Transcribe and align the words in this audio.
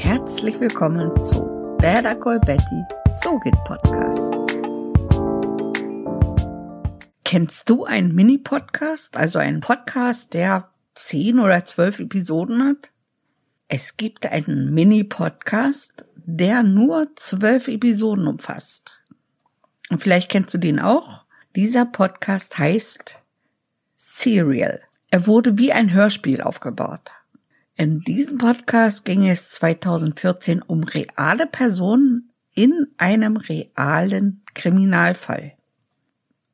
Herzlich 0.00 0.58
willkommen 0.60 1.24
zu 1.24 1.44
Better 1.78 2.14
Call 2.14 2.38
Betty 2.38 2.84
So 3.20 3.36
geht 3.40 3.56
Podcast. 3.64 4.32
Kennst 7.24 7.68
du 7.68 7.84
einen 7.84 8.14
Mini-Podcast, 8.14 9.16
also 9.16 9.40
einen 9.40 9.58
Podcast, 9.58 10.34
der 10.34 10.70
zehn 10.94 11.40
oder 11.40 11.64
zwölf 11.64 11.98
Episoden 11.98 12.62
hat? 12.62 12.92
Es 13.66 13.96
gibt 13.96 14.24
einen 14.26 14.72
Mini-Podcast, 14.72 16.06
der 16.14 16.62
nur 16.62 17.08
zwölf 17.16 17.66
Episoden 17.66 18.28
umfasst. 18.28 19.00
Und 19.90 20.00
vielleicht 20.00 20.30
kennst 20.30 20.54
du 20.54 20.58
den 20.58 20.78
auch. 20.78 21.24
Dieser 21.56 21.84
Podcast 21.84 22.56
heißt 22.56 23.20
Serial. 23.96 24.80
Er 25.10 25.26
wurde 25.26 25.58
wie 25.58 25.72
ein 25.72 25.92
Hörspiel 25.92 26.40
aufgebaut. 26.40 27.10
In 27.80 28.00
diesem 28.00 28.38
Podcast 28.38 29.04
ging 29.04 29.28
es 29.28 29.50
2014 29.50 30.62
um 30.62 30.82
reale 30.82 31.46
Personen 31.46 32.32
in 32.52 32.88
einem 32.96 33.36
realen 33.36 34.42
Kriminalfall. 34.52 35.52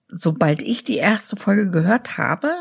Sobald 0.09 0.60
ich 0.60 0.84
die 0.84 0.98
erste 0.98 1.37
Folge 1.37 1.70
gehört 1.70 2.18
habe, 2.18 2.55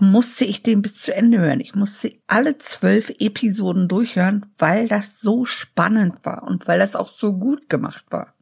musste 0.00 0.46
ich 0.46 0.62
den 0.62 0.80
bis 0.80 0.94
zu 0.94 1.14
Ende 1.14 1.40
hören. 1.40 1.60
Ich 1.60 1.74
musste 1.74 2.14
alle 2.26 2.56
zwölf 2.56 3.10
Episoden 3.18 3.86
durchhören, 3.86 4.46
weil 4.56 4.88
das 4.88 5.20
so 5.20 5.44
spannend 5.44 6.24
war 6.24 6.44
und 6.44 6.68
weil 6.68 6.78
das 6.78 6.96
auch 6.96 7.10
so 7.10 7.34
gut 7.34 7.68
gemacht 7.68 8.06
war. 8.08 8.34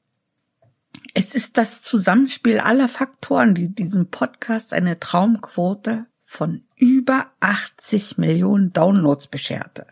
Es 1.14 1.34
ist 1.34 1.58
das 1.58 1.82
Zusammenspiel 1.82 2.60
aller 2.60 2.86
Faktoren, 2.86 3.56
die 3.56 3.74
diesem 3.74 4.08
Podcast 4.08 4.72
eine 4.72 5.00
Traumquote 5.00 6.06
von 6.26 6.64
über 6.76 7.28
80 7.40 8.18
Millionen 8.18 8.72
Downloads 8.72 9.28
bescherte. 9.28 9.86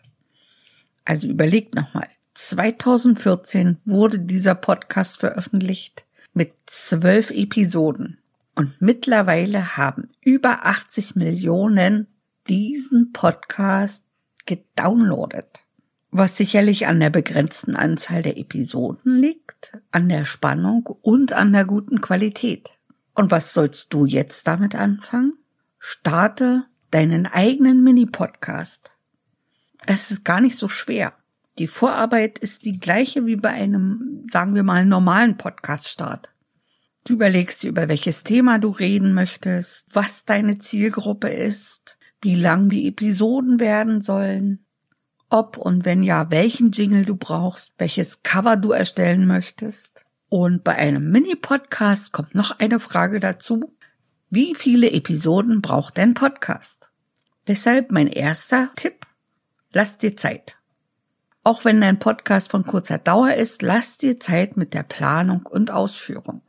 Also 1.05 1.29
überlegt 1.29 1.75
nochmal. 1.75 2.09
2014 2.35 3.79
wurde 3.85 4.19
dieser 4.19 4.57
Podcast 4.57 5.21
veröffentlicht 5.21 6.05
mit 6.35 6.53
zwölf 6.67 7.31
Episoden. 7.31 8.19
Und 8.57 8.75
mittlerweile 8.81 9.77
haben 9.77 10.11
über 10.21 10.67
80 10.67 11.15
Millionen 11.15 12.09
diesen 12.49 13.13
Podcast 13.13 14.05
gedownloadet. 14.45 15.63
Was 16.11 16.37
sicherlich 16.37 16.89
an 16.89 17.01
der 17.01 17.11
begrenzten 17.11 17.77
Anzahl 17.77 18.23
der 18.23 18.39
Episoden 18.39 19.17
liegt, 19.21 19.79
an 19.93 20.09
der 20.09 20.25
Spannung 20.25 20.87
und 21.03 21.33
an 21.33 21.53
der 21.53 21.65
guten 21.65 22.01
Qualität. 22.01 22.71
Und 23.15 23.31
was 23.31 23.55
sollst 23.55 23.93
du 23.93 24.05
jetzt 24.05 24.47
damit 24.49 24.75
anfangen? 24.75 25.35
Starte 25.87 26.65
deinen 26.93 27.27
eigenen 27.27 27.85
Mini-Podcast. 27.85 28.97
Das 29.85 30.11
ist 30.11 30.25
gar 30.25 30.41
nicht 30.41 30.59
so 30.59 30.71
schwer. 30.71 31.13
Die 31.59 31.67
Vorarbeit 31.67 32.39
ist 32.39 32.65
die 32.65 32.81
gleiche 32.81 33.27
wie 33.27 33.37
bei 33.37 33.51
einem, 33.51 34.25
sagen 34.27 34.55
wir 34.55 34.63
mal, 34.63 34.87
normalen 34.87 35.37
Podcast-Start. 35.37 36.33
Du 37.07 37.13
überlegst 37.13 37.63
dir, 37.63 37.69
über 37.69 37.87
welches 37.91 38.25
Thema 38.25 38.59
du 38.59 38.71
reden 38.71 39.13
möchtest, 39.13 39.87
was 39.93 40.25
deine 40.25 40.57
Zielgruppe 40.57 41.29
ist, 41.29 41.99
wie 42.23 42.35
lang 42.35 42.71
die 42.71 42.89
Episoden 42.89 43.61
werden 43.61 44.01
sollen, 44.01 44.65
ob 45.29 45.59
und 45.59 45.85
wenn 45.85 46.03
ja, 46.03 46.31
welchen 46.31 46.71
Jingle 46.71 47.05
du 47.05 47.17
brauchst, 47.17 47.75
welches 47.77 48.23
Cover 48.23 48.57
du 48.57 48.73
erstellen 48.73 49.27
möchtest. 49.27 50.07
Und 50.31 50.65
bei 50.65 50.77
einem 50.77 51.11
Mini-Podcast 51.11 52.13
kommt 52.13 52.35
noch 52.35 52.59
eine 52.59 52.81
Frage 52.81 53.21
dazu. 53.21 53.77
Wie 54.31 54.55
viele 54.55 54.91
Episoden 54.91 55.61
braucht 55.63 55.99
dein 55.99 56.15
Podcast? 56.15 56.91
Deshalb 57.47 57.93
mein 57.93 58.09
erster 58.09 58.71
Tipp. 58.75 59.07
Lass 59.71 59.99
dir 59.99 60.17
Zeit. 60.17 60.57
Auch 61.43 61.65
wenn 61.65 61.81
dein 61.81 61.99
Podcast 61.99 62.51
von 62.51 62.65
kurzer 62.65 62.99
Dauer 62.99 63.35
ist, 63.35 63.61
lass 63.61 63.99
dir 63.99 64.19
Zeit 64.19 64.57
mit 64.57 64.73
der 64.73 64.83
Planung 64.83 65.45
und 65.45 65.71
Ausführung. 65.71 66.41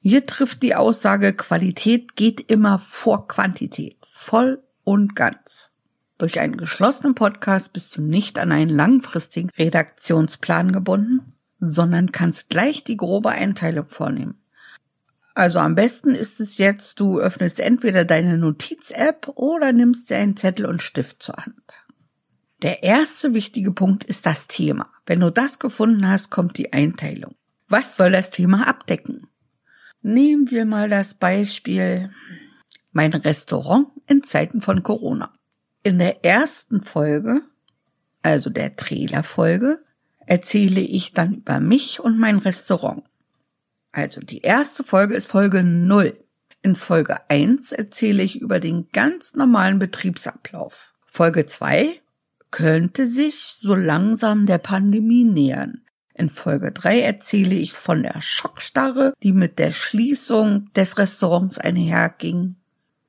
Hier 0.00 0.26
trifft 0.26 0.62
die 0.62 0.74
Aussage, 0.74 1.34
Qualität 1.34 2.14
geht 2.14 2.50
immer 2.50 2.78
vor 2.78 3.26
Quantität. 3.26 3.96
Voll 4.10 4.62
und 4.84 5.16
ganz. 5.16 5.72
Durch 6.18 6.40
einen 6.40 6.58
geschlossenen 6.58 7.14
Podcast 7.14 7.72
bist 7.72 7.96
du 7.96 8.02
nicht 8.02 8.38
an 8.38 8.52
einen 8.52 8.70
langfristigen 8.70 9.50
Redaktionsplan 9.58 10.72
gebunden, 10.72 11.34
sondern 11.58 12.12
kannst 12.12 12.50
gleich 12.50 12.84
die 12.84 12.98
grobe 12.98 13.30
Einteilung 13.30 13.88
vornehmen. 13.88 14.38
Also 15.34 15.58
am 15.58 15.74
besten 15.74 16.14
ist 16.14 16.40
es 16.40 16.58
jetzt, 16.58 17.00
du 17.00 17.18
öffnest 17.18 17.58
entweder 17.58 18.04
deine 18.04 18.38
Notiz-App 18.38 19.32
oder 19.34 19.72
nimmst 19.72 20.08
dir 20.08 20.18
einen 20.18 20.36
Zettel 20.36 20.64
und 20.66 20.80
Stift 20.80 21.22
zur 21.22 21.36
Hand. 21.36 21.84
Der 22.62 22.84
erste 22.84 23.34
wichtige 23.34 23.72
Punkt 23.72 24.04
ist 24.04 24.26
das 24.26 24.46
Thema. 24.46 24.88
Wenn 25.06 25.20
du 25.20 25.30
das 25.30 25.58
gefunden 25.58 26.08
hast, 26.08 26.30
kommt 26.30 26.56
die 26.56 26.72
Einteilung. 26.72 27.34
Was 27.68 27.96
soll 27.96 28.12
das 28.12 28.30
Thema 28.30 28.68
abdecken? 28.68 29.26
Nehmen 30.02 30.50
wir 30.50 30.64
mal 30.64 30.88
das 30.88 31.14
Beispiel 31.14 32.10
mein 32.92 33.12
Restaurant 33.12 33.88
in 34.06 34.22
Zeiten 34.22 34.62
von 34.62 34.82
Corona. 34.82 35.32
In 35.82 35.98
der 35.98 36.24
ersten 36.24 36.82
Folge, 36.82 37.42
also 38.22 38.50
der 38.50 38.76
Trailerfolge, 38.76 39.82
erzähle 40.26 40.80
ich 40.80 41.12
dann 41.12 41.34
über 41.34 41.58
mich 41.58 42.00
und 42.00 42.18
mein 42.18 42.38
Restaurant. 42.38 43.02
Also 43.94 44.20
die 44.20 44.40
erste 44.40 44.82
Folge 44.82 45.14
ist 45.14 45.26
Folge 45.26 45.62
0. 45.62 46.18
In 46.62 46.74
Folge 46.74 47.30
1 47.30 47.70
erzähle 47.70 48.24
ich 48.24 48.40
über 48.40 48.58
den 48.58 48.88
ganz 48.90 49.36
normalen 49.36 49.78
Betriebsablauf. 49.78 50.94
Folge 51.06 51.46
2 51.46 52.00
könnte 52.50 53.06
sich 53.06 53.54
so 53.60 53.76
langsam 53.76 54.46
der 54.46 54.58
Pandemie 54.58 55.22
nähern. 55.22 55.82
In 56.12 56.28
Folge 56.28 56.72
3 56.72 57.02
erzähle 57.02 57.54
ich 57.54 57.72
von 57.72 58.02
der 58.02 58.20
Schockstarre, 58.20 59.14
die 59.22 59.32
mit 59.32 59.60
der 59.60 59.70
Schließung 59.70 60.72
des 60.74 60.98
Restaurants 60.98 61.58
einherging. 61.58 62.56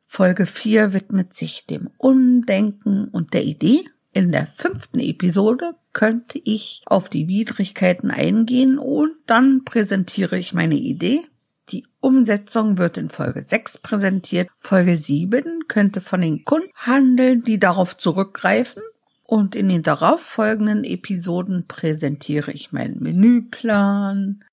Folge 0.05 0.45
4 0.45 0.93
widmet 0.93 1.33
sich 1.33 1.65
dem 1.65 1.89
Undenken 1.97 3.07
und 3.07 3.33
der 3.33 3.43
Idee. 3.43 3.85
In 4.15 4.31
der 4.31 4.47
fünften 4.47 5.01
Episode 5.01 5.75
könnte 5.91 6.39
ich 6.41 6.83
auf 6.85 7.09
die 7.09 7.27
Widrigkeiten 7.27 8.11
eingehen 8.11 8.79
und 8.79 9.11
dann 9.25 9.65
präsentiere 9.65 10.37
ich 10.37 10.53
meine 10.53 10.75
Idee. 10.75 11.25
Die 11.67 11.85
Umsetzung 11.99 12.77
wird 12.77 12.97
in 12.97 13.09
Folge 13.09 13.41
6 13.41 13.79
präsentiert. 13.79 14.47
Folge 14.57 14.95
7 14.95 15.67
könnte 15.67 15.99
von 15.99 16.21
den 16.21 16.45
Kunden 16.45 16.69
handeln, 16.75 17.43
die 17.43 17.59
darauf 17.59 17.97
zurückgreifen. 17.97 18.81
Und 19.25 19.53
in 19.53 19.67
den 19.67 19.83
darauffolgenden 19.83 20.85
Episoden 20.85 21.67
präsentiere 21.67 22.53
ich 22.53 22.71
meinen 22.71 23.03
Menüplan, 23.03 24.45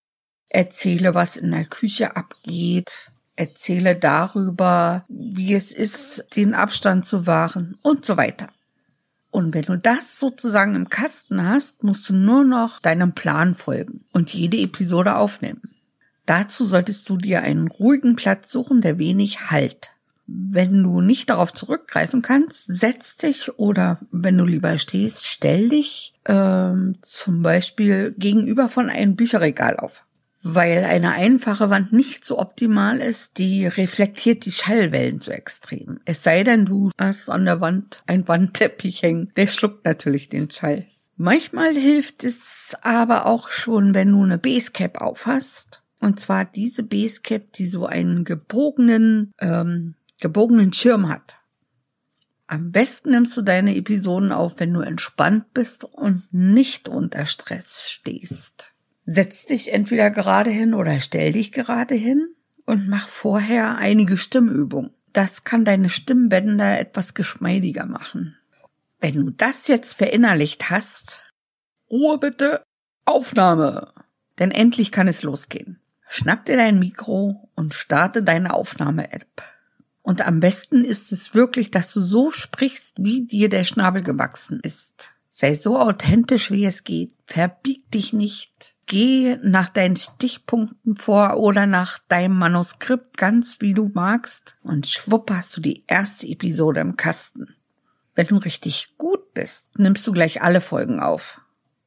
erzähle, 0.49 1.15
was 1.15 1.37
in 1.37 1.53
der 1.53 1.67
Küche 1.67 2.17
abgeht, 2.17 3.13
erzähle 3.37 3.95
darüber, 3.95 5.05
wie 5.09 5.55
es 5.55 5.71
ist, 5.71 6.35
den 6.35 6.53
Abstand 6.53 7.07
zu 7.07 7.29
wahren 7.29 7.79
und 7.83 8.05
so 8.05 8.17
weiter. 8.17 8.49
Und 9.33 9.55
wenn 9.55 9.65
du 9.65 9.79
das 9.79 10.21
sozusagen 10.21 10.75
im 10.75 10.91
Kasten 10.91 11.43
hast, 11.43 11.83
musst 11.83 12.07
du 12.07 12.13
nur 12.13 12.45
noch 12.45 12.81
deinem 12.81 13.15
Plan 13.15 13.55
folgen 13.55 14.05
und 14.13 14.35
jede 14.35 14.59
Episode 14.59 15.17
aufnehmen. 15.17 15.63
Dazu 16.27 16.67
solltest 16.67 17.09
du 17.09 17.17
dir 17.17 17.41
einen 17.43 17.69
ruhigen 17.69 18.15
Platz 18.15 18.53
suchen, 18.53 18.83
der 18.83 18.99
wenig 18.99 19.51
Halt. 19.51 19.91
Wenn 20.27 20.83
du 20.83 21.01
nicht 21.01 21.31
darauf 21.31 21.55
zurückgreifen 21.55 22.21
kannst, 22.21 22.67
setz 22.67 23.17
dich 23.17 23.59
oder 23.59 24.01
wenn 24.11 24.37
du 24.37 24.45
lieber 24.45 24.77
stehst, 24.77 25.27
stell 25.27 25.71
dich 25.71 26.13
ähm, 26.27 26.99
zum 27.01 27.43
Beispiel 27.43 28.15
gegenüber 28.19 28.69
von 28.69 28.91
einem 28.91 29.17
Bücherregal 29.17 29.79
auf 29.79 30.05
weil 30.43 30.85
eine 30.85 31.13
einfache 31.13 31.71
Wand 31.71 31.93
nicht 31.93 32.25
so 32.25 32.39
optimal 32.39 33.01
ist, 33.01 33.39
die 33.39 33.67
reflektiert 33.67 34.45
die 34.45 34.53
Schallwellen 34.53 35.21
so 35.21 35.31
extrem. 35.31 36.01
Es 36.05 36.23
sei 36.23 36.43
denn, 36.45 36.67
du 36.67 36.91
hast 36.99 37.29
an 37.29 37.45
der 37.45 37.61
Wand 37.61 38.03
ein 38.07 38.27
Wandteppich 38.27 39.03
hängen, 39.03 39.33
der 39.37 39.47
schluckt 39.47 39.85
natürlich 39.85 40.29
den 40.29 40.51
Schall. 40.51 40.87
Manchmal 41.17 41.75
hilft 41.75 42.25
es 42.25 42.77
aber 42.83 43.27
auch 43.27 43.51
schon, 43.51 43.95
wenn 43.95 44.11
du 44.11 44.23
eine 44.23 44.39
Basecap 44.39 45.01
aufhast. 45.01 45.85
Und 46.01 46.19
zwar 46.19 46.45
diese 46.45 46.83
Basecap, 46.83 47.53
die 47.53 47.69
so 47.69 47.87
einen 47.87 48.25
gebogenen, 48.25 49.33
ähm, 49.39 49.95
gebogenen 50.21 50.73
Schirm 50.73 51.09
hat. 51.09 51.37
Am 52.49 52.73
besten 52.73 53.13
nimmst 53.13 53.37
du 53.37 53.43
deine 53.43 53.77
Episoden 53.77 54.33
auf, 54.33 54.55
wenn 54.59 54.75
du 54.75 54.81
entspannt 54.81 55.55
bist 55.55 55.85
und 55.85 56.25
nicht 56.33 56.89
unter 56.89 57.25
Stress 57.25 57.89
stehst. 57.89 58.72
Setz 59.05 59.47
dich 59.47 59.73
entweder 59.73 60.11
gerade 60.11 60.51
hin 60.51 60.75
oder 60.75 61.01
stell 61.01 61.33
dich 61.33 61.53
gerade 61.53 61.95
hin 61.95 62.29
und 62.67 62.89
mach 62.89 63.09
vorher 63.09 63.79
einige 63.79 64.17
Stimmübungen. 64.17 64.93
Das 65.13 65.45
kann 65.45 65.65
deine 65.65 65.89
Stimmbänder 65.89 66.79
etwas 66.79 67.15
geschmeidiger 67.15 67.87
machen. 67.87 68.37
Wenn 69.01 69.15
du 69.17 69.31
das 69.31 69.67
jetzt 69.67 69.95
verinnerlicht 69.95 70.71
hast, 70.71 71.23
Ruhe 71.91 72.19
bitte, 72.19 72.63
Aufnahme. 73.05 73.93
Denn 74.39 74.51
endlich 74.51 74.93
kann 74.93 75.09
es 75.09 75.23
losgehen. 75.23 75.81
Schnapp 76.09 76.47
dir 76.47 76.57
dein 76.57 76.79
Mikro 76.79 77.51
und 77.55 77.75
starte 77.75 78.23
deine 78.23 78.55
Aufnahme-App. 78.55 79.43
Und 80.03 80.27
am 80.27 80.41
besten 80.41 80.85
ist 80.85 81.13
es 81.13 81.35
wirklich, 81.35 81.71
dass 81.71 81.93
du 81.93 82.01
so 82.01 82.31
sprichst, 82.31 82.97
wie 82.99 83.27
dir 83.27 83.49
der 83.49 83.65
Schnabel 83.65 84.03
gewachsen 84.03 84.61
ist. 84.63 85.11
Sei 85.29 85.55
so 85.55 85.79
authentisch, 85.79 86.51
wie 86.51 86.65
es 86.65 86.85
geht. 86.85 87.15
Verbieg 87.27 87.91
dich 87.91 88.13
nicht. 88.13 88.72
Geh 88.93 89.39
nach 89.43 89.71
deinen 89.71 89.97
Stichpunkten 89.97 90.97
vor 90.97 91.39
oder 91.39 91.65
nach 91.65 91.99
deinem 92.09 92.39
Manuskript 92.39 93.17
ganz 93.17 93.63
wie 93.63 93.73
du 93.73 93.91
magst 93.95 94.59
und 94.63 94.87
schwupp 94.87 95.31
hast 95.31 95.57
du 95.57 95.63
die 95.63 95.83
erste 95.87 96.27
Episode 96.27 96.81
im 96.81 96.99
Kasten. 96.99 97.57
Wenn 98.15 98.27
du 98.27 98.37
richtig 98.37 98.99
gut 98.99 99.33
bist, 99.33 99.79
nimmst 99.79 100.07
du 100.07 100.13
gleich 100.13 100.43
alle 100.43 100.61
Folgen 100.61 101.01
auf. 101.01 101.41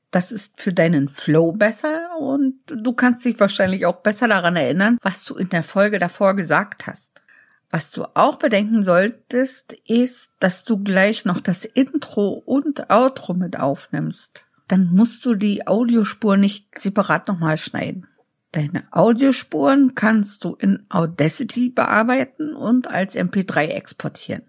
Das 0.10 0.31
ist 0.31 0.60
für 0.60 0.74
deinen 0.74 1.07
Flow 1.07 1.52
besser 1.52 2.10
und 2.19 2.56
du 2.66 2.94
kannst 2.94 3.24
dich 3.24 3.40
wahrscheinlich 3.40 3.86
auch 3.86 3.98
besser 3.98 4.28
daran 4.28 4.56
erinnern, 4.56 4.98
was 5.04 5.24
du 5.25 5.36
in 5.36 5.50
der 5.50 5.62
Folge 5.62 6.00
davor 6.00 6.34
gesagt 6.34 6.88
hast. 6.88 7.22
Was 7.69 7.92
du 7.92 8.06
auch 8.16 8.38
bedenken 8.38 8.81
solltest, 8.81 9.74
ist, 9.86 10.31
dass 10.40 10.63
du 10.63 10.80
gleich 10.80 11.24
noch 11.24 11.40
das 11.40 11.66
Intro 11.66 12.30
und 12.30 12.90
Outro 12.90 13.36
mit 13.36 13.60
aufnimmst. 13.60 14.48
Dann 14.67 14.94
musst 14.94 15.25
du 15.25 15.35
die 15.35 15.67
Audiospur 15.67 16.38
nicht 16.38 16.79
separat 16.79 17.27
nochmal 17.27 17.57
schneiden. 17.57 18.07
Deine 18.51 18.88
Audiospuren 18.91 19.95
kannst 19.95 20.44
du 20.44 20.56
in 20.56 20.85
Audacity 20.89 21.69
bearbeiten 21.69 22.56
und 22.56 22.89
als 22.89 23.15
MP3 23.15 23.67
exportieren. 23.67 24.44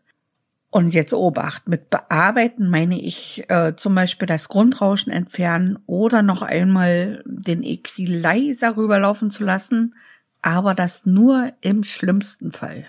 Und 0.71 0.91
jetzt 0.91 1.15
Obacht, 1.15 1.69
mit 1.69 1.91
bearbeiten 1.91 2.69
meine 2.69 3.01
ich 3.01 3.45
äh, 3.49 3.75
zum 3.77 3.95
Beispiel 3.95 4.27
das 4.27 4.49
Grundrauschen 4.49 5.13
entfernen 5.13 5.79
oder 5.87 6.23
noch 6.23 6.43
einmal 6.43 7.23
den 7.27 7.63
Equalizer 7.63 8.77
rüberlaufen 8.77 9.31
zu 9.31 9.43
lassen, 9.43 9.95
aber 10.43 10.75
das 10.75 11.07
nur 11.07 11.53
im 11.61 11.83
schlimmsten 11.83 12.53
Fall. 12.53 12.87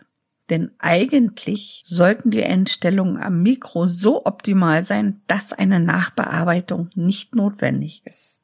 Denn 0.50 0.72
eigentlich 0.80 1.82
sollten 1.86 2.32
die 2.32 2.44
Einstellungen 2.44 3.18
am 3.18 3.42
Mikro 3.42 3.88
so 3.88 4.26
optimal 4.26 4.84
sein, 4.84 5.22
dass 5.28 5.52
eine 5.52 5.80
Nachbearbeitung 5.80 6.90
nicht 6.96 7.36
notwendig 7.36 8.02
ist. 8.06 8.42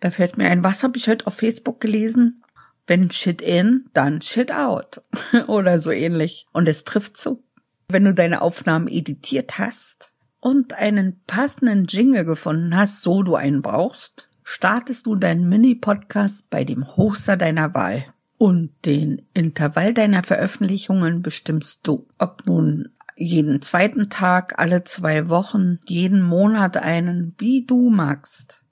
Da 0.00 0.10
fällt 0.10 0.36
mir 0.36 0.50
ein, 0.50 0.62
was 0.62 0.82
habe 0.82 0.98
ich 0.98 1.08
heute 1.08 1.26
auf 1.26 1.34
Facebook 1.34 1.80
gelesen? 1.80 2.42
Wenn 2.86 3.10
shit 3.10 3.40
in, 3.40 3.86
dann 3.94 4.20
shit 4.22 4.52
out. 4.52 5.02
Oder 5.46 5.78
so 5.78 5.90
ähnlich. 5.90 6.46
Und 6.52 6.68
es 6.68 6.84
trifft 6.84 7.16
zu. 7.16 7.42
Wenn 7.88 8.04
du 8.04 8.14
deine 8.14 8.42
Aufnahmen 8.42 8.88
editiert 8.88 9.58
hast 9.58 10.12
und 10.40 10.74
einen 10.74 11.20
passenden 11.26 11.86
Jingle 11.86 12.24
gefunden 12.24 12.76
hast, 12.76 13.02
so 13.02 13.22
du 13.22 13.34
einen 13.34 13.62
brauchst, 13.62 14.28
startest 14.44 15.06
du 15.06 15.16
deinen 15.16 15.48
Mini-Podcast 15.48 16.50
bei 16.50 16.64
dem 16.64 16.96
Hoster 16.96 17.36
deiner 17.36 17.74
Wahl. 17.74 18.04
Und 18.38 18.70
den 18.84 19.22
Intervall 19.32 19.94
deiner 19.94 20.22
Veröffentlichungen 20.22 21.22
bestimmst 21.22 21.86
du. 21.86 22.06
Ob 22.18 22.46
nun 22.46 22.90
jeden 23.16 23.62
zweiten 23.62 24.10
Tag, 24.10 24.58
alle 24.58 24.84
zwei 24.84 25.30
Wochen, 25.30 25.78
jeden 25.86 26.22
Monat 26.22 26.76
einen, 26.76 27.34
wie 27.38 27.64
du 27.64 27.88
magst. 27.88 28.62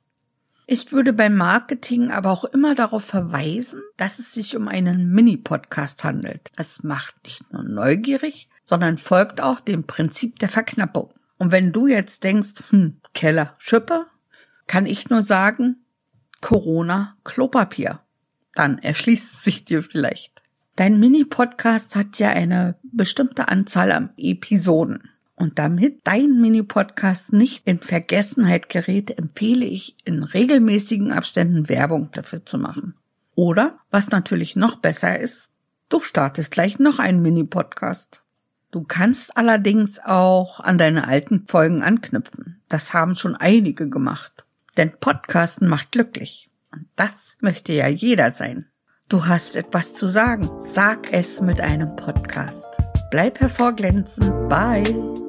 Ich 0.67 0.93
würde 0.93 1.13
beim 1.13 1.37
Marketing 1.37 2.11
aber 2.11 2.31
auch 2.31 2.45
immer 2.45 2.75
darauf 2.75 3.05
verweisen, 3.05 3.83
dass 3.97 4.19
es 4.19 4.33
sich 4.33 4.57
um 4.57 4.69
einen 4.69 5.11
Mini-Podcast 5.13 6.05
handelt. 6.05 6.51
Es 6.57 6.83
macht 6.83 7.17
nicht 7.25 7.53
nur 7.53 7.63
neugierig, 7.63 8.49
sondern 8.65 8.97
folgt 8.97 9.43
auch 9.43 9.61
dem 9.61 9.85
Prinzip 9.85 10.39
der 10.39 10.49
Verknappung. 10.49 11.13
Und 11.37 11.53
wenn 11.53 11.73
du 11.73 11.87
jetzt 11.87 12.25
denkst, 12.25 12.71
hm, 12.71 13.01
Keller, 13.13 13.55
Schippe, 13.59 14.07
kann 14.67 14.87
ich 14.87 15.11
nur 15.11 15.23
sagen, 15.23 15.85
Corona, 16.41 17.17
Klopapier. 17.25 18.01
Dann 18.55 18.79
erschließt 18.79 19.43
sich 19.43 19.65
dir 19.65 19.83
vielleicht. 19.83 20.43
Dein 20.77 20.99
Mini-Podcast 20.99 21.95
hat 21.95 22.19
ja 22.19 22.31
eine 22.31 22.77
bestimmte 22.83 23.49
Anzahl 23.49 23.93
an 23.93 24.11
Episoden. 24.17 25.11
Und 25.37 25.59
damit 25.59 26.01
dein 26.05 26.41
Mini-Podcast 26.41 27.33
nicht 27.33 27.67
in 27.67 27.81
Vergessenheit 27.81 28.69
gerät, 28.69 29.19
empfehle 29.19 29.65
ich 29.65 29.97
in 30.05 30.23
regelmäßigen 30.23 31.13
Abständen 31.13 31.69
Werbung 31.69 32.11
dafür 32.13 32.45
zu 32.45 32.59
machen. 32.59 32.95
Oder, 33.35 33.79
was 33.91 34.11
natürlich 34.11 34.55
noch 34.55 34.77
besser 34.77 35.19
ist, 35.19 35.51
du 35.89 36.01
startest 36.01 36.53
gleich 36.53 36.79
noch 36.79 37.01
einen 37.01 37.23
Mini-Podcast. 37.23 38.23
Du 38.71 38.83
kannst 38.83 39.37
allerdings 39.37 40.01
auch 40.05 40.61
an 40.61 40.79
deine 40.79 41.07
alten 41.07 41.47
Folgen 41.47 41.83
anknüpfen. 41.83 42.61
Das 42.69 42.93
haben 42.93 43.15
schon 43.15 43.37
einige 43.37 43.89
gemacht. 43.89 44.47
Denn 44.77 44.93
Podcasten 44.99 45.69
macht 45.69 45.93
glücklich. 45.93 46.51
Und 46.75 46.89
das 46.97 47.37
möchte 47.41 47.73
ja 47.73 47.89
jeder 47.89 48.33
sein. 48.33 48.67
Du 49.09 49.27
hast 49.27 49.57
etwas 49.57 49.95
zu 49.95 50.09
sagen. 50.09 50.49
Sag 50.61 51.13
es 51.13 51.41
mit 51.41 51.61
einem 51.61 51.95
Podcast. 51.97 52.67
Bleib 53.11 53.41
hervorglänzen. 53.41 54.49
Bye. 54.49 55.24